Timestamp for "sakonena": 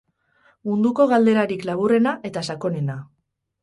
2.53-3.01